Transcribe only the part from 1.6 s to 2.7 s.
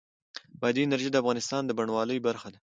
د بڼوالۍ برخه ده.